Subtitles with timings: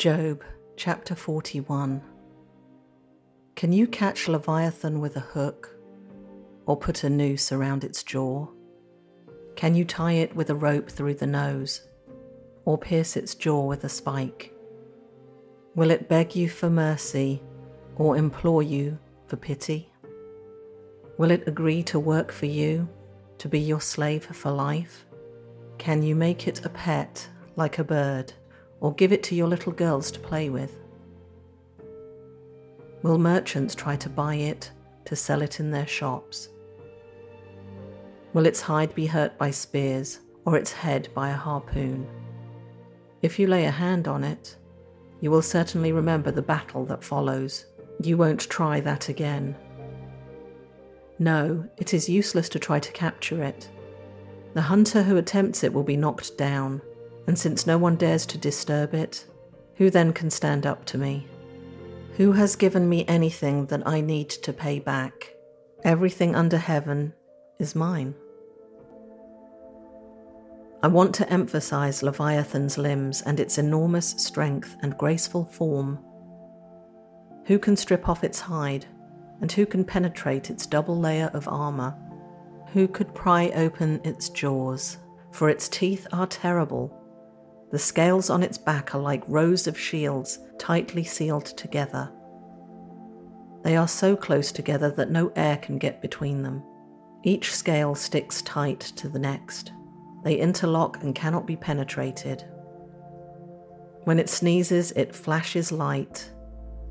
[0.00, 0.42] Job
[0.78, 2.00] chapter 41
[3.54, 5.76] Can you catch Leviathan with a hook
[6.64, 8.48] or put a noose around its jaw?
[9.56, 11.82] Can you tie it with a rope through the nose
[12.64, 14.54] or pierce its jaw with a spike?
[15.74, 17.42] Will it beg you for mercy
[17.96, 19.92] or implore you for pity?
[21.18, 22.88] Will it agree to work for you,
[23.36, 25.04] to be your slave for life?
[25.76, 28.32] Can you make it a pet like a bird?
[28.80, 30.78] Or give it to your little girls to play with?
[33.02, 34.70] Will merchants try to buy it
[35.06, 36.48] to sell it in their shops?
[38.32, 42.06] Will its hide be hurt by spears or its head by a harpoon?
[43.22, 44.56] If you lay a hand on it,
[45.20, 47.66] you will certainly remember the battle that follows.
[48.02, 49.56] You won't try that again.
[51.18, 53.68] No, it is useless to try to capture it.
[54.54, 56.80] The hunter who attempts it will be knocked down
[57.30, 59.24] and since no one dares to disturb it,
[59.76, 61.28] who then can stand up to me?
[62.16, 65.36] Who has given me anything that I need to pay back?
[65.84, 67.14] Everything under heaven
[67.60, 68.16] is mine.
[70.82, 76.00] I want to emphasize Leviathan's limbs and its enormous strength and graceful form.
[77.44, 78.86] Who can strip off its hide,
[79.40, 81.96] and who can penetrate its double layer of armor?
[82.72, 84.98] Who could pry open its jaws?
[85.30, 86.96] For its teeth are terrible
[87.70, 92.10] the scales on its back are like rows of shields tightly sealed together.
[93.62, 96.62] They are so close together that no air can get between them.
[97.22, 99.72] Each scale sticks tight to the next.
[100.24, 102.44] They interlock and cannot be penetrated.
[104.04, 106.30] When it sneezes, it flashes light.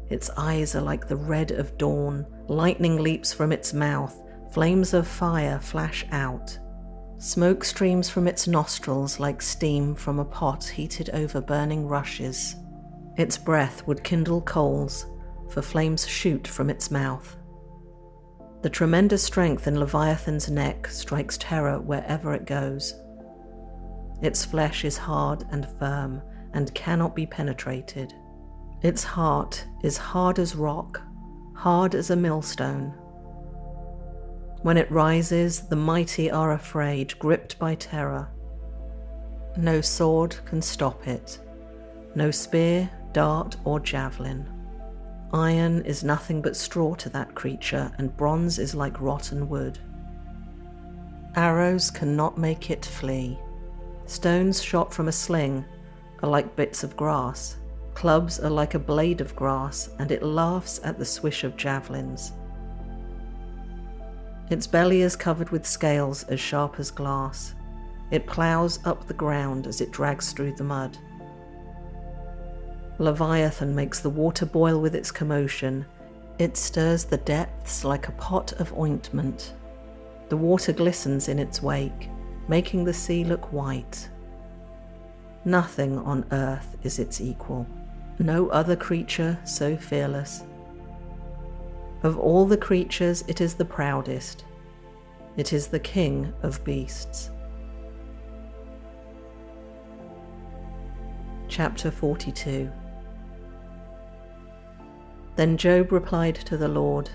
[0.10, 2.26] Its eyes are like the red of dawn.
[2.48, 4.16] Lightning leaps from its mouth.
[4.52, 6.58] Flames of fire flash out.
[7.20, 12.56] Smoke streams from its nostrils like steam from a pot heated over burning rushes.
[13.18, 15.06] Its breath would kindle coals,
[15.50, 17.36] for flames shoot from its mouth.
[18.62, 22.96] The tremendous strength in Leviathan's neck strikes terror wherever it goes.
[24.22, 26.22] Its flesh is hard and firm
[26.54, 28.14] and cannot be penetrated.
[28.82, 31.02] Its heart is hard as rock,
[31.54, 32.94] hard as a millstone.
[34.62, 38.30] When it rises, the mighty are afraid, gripped by terror.
[39.56, 41.40] No sword can stop it,
[42.14, 44.48] no spear, dart, or javelin.
[45.32, 49.80] Iron is nothing but straw to that creature, and bronze is like rotten wood.
[51.36, 53.38] Arrows cannot make it flee.
[54.06, 55.64] Stones shot from a sling
[56.22, 57.58] are like bits of grass.
[57.94, 62.34] Clubs are like a blade of grass, and it laughs at the swish of javelins.
[64.50, 67.54] Its belly is covered with scales as sharp as glass.
[68.12, 70.98] It ploughs up the ground as it drags through the mud.
[72.98, 75.86] Leviathan makes the water boil with its commotion.
[76.40, 79.54] It stirs the depths like a pot of ointment.
[80.30, 82.10] The water glistens in its wake,
[82.48, 84.10] making the sea look white.
[85.46, 87.66] Nothing on earth is its equal,
[88.20, 90.44] no other creature so fearless.
[92.02, 94.46] Of all the creatures, it is the proudest.
[95.36, 97.30] It is the king of beasts.
[101.50, 102.72] Chapter 42
[105.36, 107.10] Then Job replied to the Lord,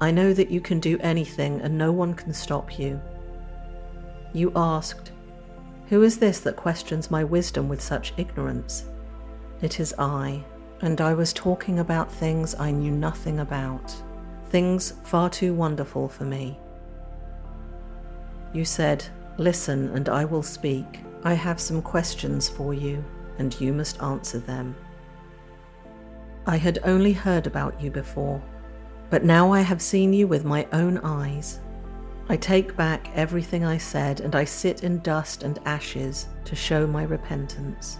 [0.00, 3.00] I know that you can do anything and no one can stop you.
[4.32, 5.12] You asked,
[5.88, 8.86] Who is this that questions my wisdom with such ignorance?
[9.60, 10.42] It is I,
[10.80, 13.94] and I was talking about things I knew nothing about
[14.54, 16.56] things far too wonderful for me.
[18.52, 19.04] You said,
[19.36, 21.00] Listen, and I will speak.
[21.24, 23.04] I have some questions for you,
[23.38, 24.76] and you must answer them.
[26.46, 28.40] I had only heard about you before,
[29.10, 31.58] but now I have seen you with my own eyes.
[32.28, 36.86] I take back everything I said, and I sit in dust and ashes to show
[36.86, 37.98] my repentance.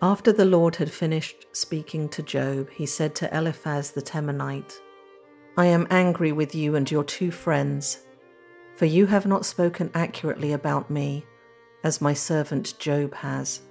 [0.00, 4.78] After the Lord had finished speaking to Job, he said to Eliphaz the Temanite,
[5.56, 8.06] I am angry with you and your two friends,
[8.76, 11.26] for you have not spoken accurately about me,
[11.82, 13.62] as my servant Job has.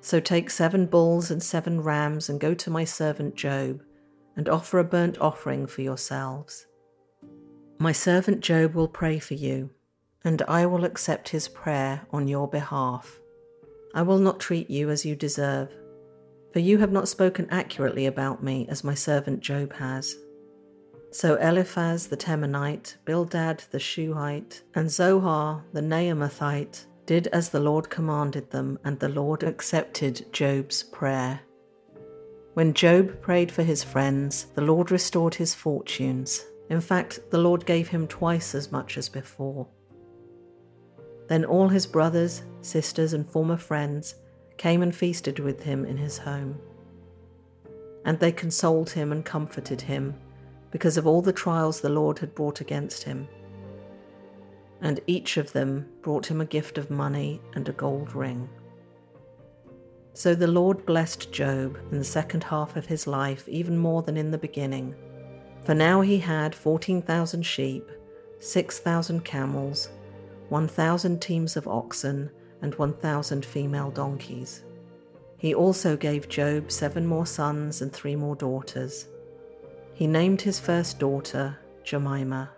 [0.00, 3.82] So take seven bulls and seven rams and go to my servant Job,
[4.36, 6.66] and offer a burnt offering for yourselves.
[7.80, 9.70] My servant Job will pray for you,
[10.22, 13.18] and I will accept his prayer on your behalf.
[13.94, 15.70] I will not treat you as you deserve,
[16.52, 20.16] for you have not spoken accurately about me as my servant Job has.
[21.10, 27.88] So Eliphaz the Temanite, Bildad the Shuhite, and Zophar the Naamathite did as the Lord
[27.88, 31.40] commanded them, and the Lord accepted Job's prayer.
[32.52, 36.44] When Job prayed for his friends, the Lord restored his fortunes.
[36.68, 39.66] In fact, the Lord gave him twice as much as before.
[41.28, 44.16] Then all his brothers, sisters, and former friends
[44.56, 46.58] came and feasted with him in his home.
[48.04, 50.14] And they consoled him and comforted him
[50.70, 53.28] because of all the trials the Lord had brought against him.
[54.80, 58.48] And each of them brought him a gift of money and a gold ring.
[60.14, 64.16] So the Lord blessed Job in the second half of his life even more than
[64.16, 64.94] in the beginning.
[65.64, 67.88] For now he had 14,000 sheep,
[68.40, 69.90] 6,000 camels,
[70.48, 72.30] 1,000 teams of oxen,
[72.62, 74.64] and 1,000 female donkeys.
[75.36, 79.06] He also gave Job seven more sons and three more daughters.
[79.94, 82.50] He named his first daughter Jemima,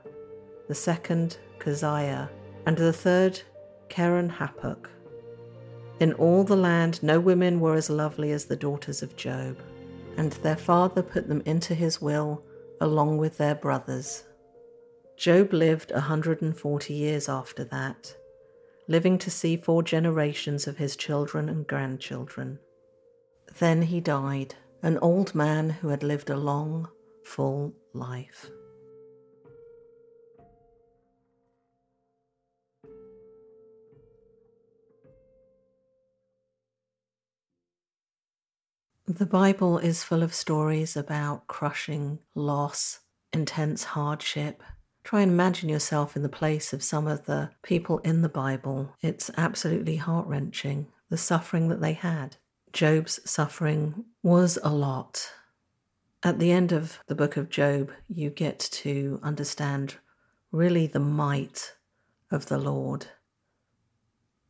[0.68, 2.30] the second Keziah,
[2.66, 3.40] and the third
[3.88, 4.88] Keren Happuch.
[6.00, 9.58] In all the land, no women were as lovely as the daughters of Job,
[10.16, 12.42] and their father put them into his will
[12.80, 14.24] along with their brothers.
[15.20, 18.16] Job lived a 140 years after that,
[18.88, 22.58] living to see four generations of his children and grandchildren.
[23.58, 26.88] Then he died, an old man who had lived a long,
[27.22, 28.48] full life.
[39.06, 43.00] The Bible is full of stories about crushing loss,
[43.34, 44.62] intense hardship,
[45.02, 48.94] Try and imagine yourself in the place of some of the people in the Bible.
[49.00, 52.36] It's absolutely heart wrenching, the suffering that they had.
[52.72, 55.32] Job's suffering was a lot.
[56.22, 59.96] At the end of the book of Job, you get to understand
[60.52, 61.74] really the might
[62.30, 63.06] of the Lord.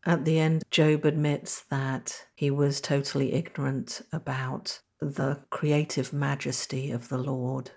[0.05, 7.09] At the end, Job admits that he was totally ignorant about the creative majesty of
[7.09, 7.71] the Lord.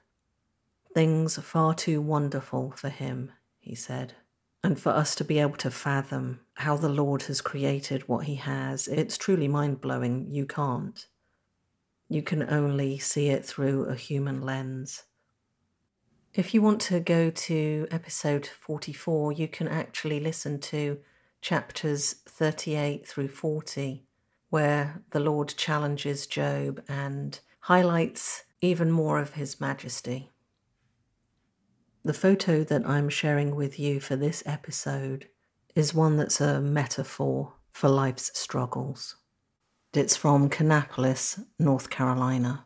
[0.93, 4.13] Things are far too wonderful for him, he said.
[4.63, 8.35] And for us to be able to fathom how the Lord has created what he
[8.35, 10.27] has, it's truly mind blowing.
[10.29, 11.05] You can't.
[12.09, 15.03] You can only see it through a human lens.
[16.33, 20.99] If you want to go to episode 44, you can actually listen to
[21.41, 24.05] chapters 38 through 40,
[24.49, 30.32] where the Lord challenges Job and highlights even more of his majesty.
[32.05, 35.29] The photo that I'm sharing with you for this episode
[35.73, 39.15] is one that's a metaphor for life's struggles.
[39.93, 42.65] It's from Kannapolis, North Carolina.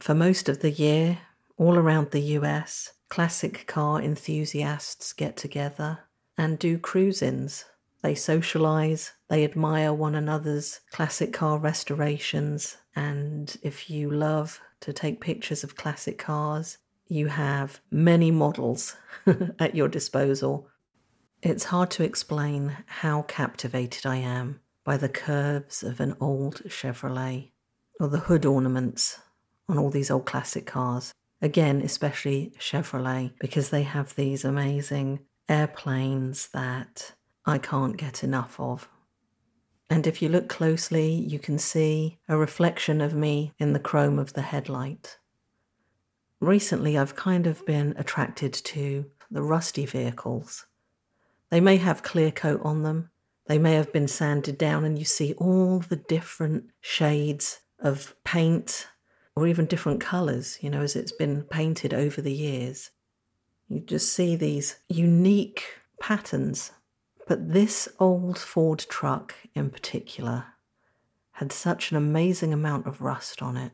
[0.00, 1.18] For most of the year,
[1.58, 6.00] all around the US, classic car enthusiasts get together
[6.36, 7.66] and do cruise ins.
[8.02, 15.20] They socialize, they admire one another's classic car restorations, and if you love to take
[15.20, 18.96] pictures of classic cars, you have many models
[19.58, 20.68] at your disposal.
[21.42, 27.50] It's hard to explain how captivated I am by the curves of an old Chevrolet
[28.00, 29.20] or the hood ornaments
[29.68, 31.12] on all these old classic cars.
[31.42, 37.12] Again, especially Chevrolet, because they have these amazing airplanes that
[37.44, 38.88] I can't get enough of.
[39.88, 44.18] And if you look closely, you can see a reflection of me in the chrome
[44.18, 45.18] of the headlight
[46.40, 50.66] recently I've kind of been attracted to the rusty vehicles.
[51.50, 53.10] They may have clear coat on them,
[53.46, 58.88] they may have been sanded down, and you see all the different shades of paint
[59.36, 62.90] or even different colours, you know, as it's been painted over the years.
[63.68, 65.62] You just see these unique
[66.00, 66.72] patterns.
[67.28, 70.46] But this old Ford truck in particular
[71.32, 73.72] had such an amazing amount of rust on it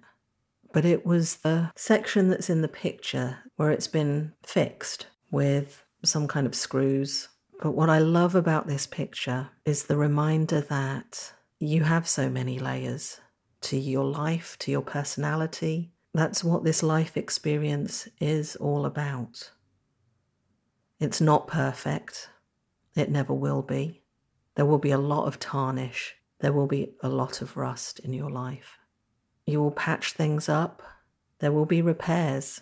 [0.73, 6.26] but it was the section that's in the picture where it's been fixed with some
[6.26, 7.29] kind of screws.
[7.61, 12.59] But what I love about this picture is the reminder that you have so many
[12.59, 13.21] layers
[13.62, 15.93] to your life, to your personality.
[16.12, 19.52] That's what this life experience is all about.
[20.99, 22.29] It's not perfect.
[22.97, 24.02] It never will be.
[24.55, 26.17] There will be a lot of tarnish.
[26.41, 28.79] There will be a lot of rust in your life.
[29.46, 30.82] You will patch things up,
[31.40, 32.61] there will be repairs,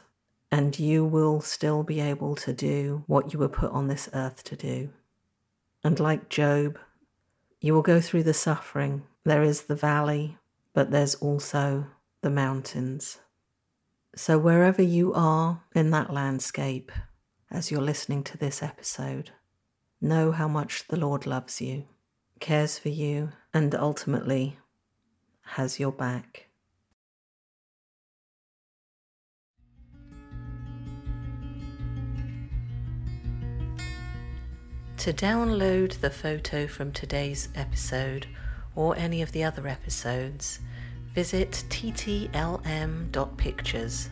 [0.51, 4.43] and you will still be able to do what you were put on this earth
[4.45, 4.91] to do.
[5.85, 6.79] And like Job,
[7.61, 9.03] you will go through the suffering.
[9.25, 10.39] There is the valley,
[10.73, 11.87] but there's also
[12.23, 13.19] the mountains.
[14.17, 16.91] So, wherever you are in that landscape
[17.51, 19.31] as you're listening to this episode,
[20.01, 21.85] know how much the Lord loves you,
[22.41, 24.59] cares for you, and ultimately
[25.43, 26.50] has your back.
[35.01, 38.27] To download the photo from today's episode
[38.77, 40.61] or any of the other episodes,
[41.15, 44.11] visit ttlm.pictures.